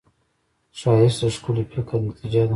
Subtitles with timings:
[0.79, 2.49] ښایست د ښکلي فکر نتیجه ده